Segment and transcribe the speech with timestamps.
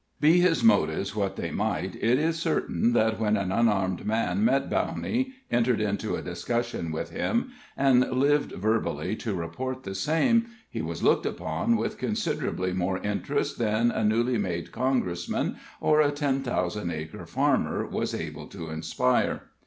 [0.19, 4.67] Be his motives what they might, it is certain that when an unarmed man met
[4.67, 10.81] Bowney, entered into a discussion with him, and lived verbally to report the same, he
[10.81, 16.41] was looked upon with considerably more interest than a newly made Congressman or a ten
[16.41, 19.49] thousand acre farmer was able to inspire.